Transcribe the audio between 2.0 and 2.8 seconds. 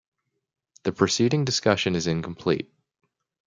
incomplete.